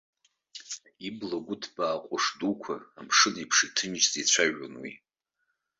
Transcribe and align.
Ибла 1.07 1.37
гәыҭбаа 1.45 2.01
ҟәыш 2.07 2.25
дуқәа 2.39 2.75
амшын 2.99 3.35
еиԥш 3.39 3.57
иҭынчӡа 3.67 4.21
дцәажәон 4.25 4.73
уи. 4.81 4.91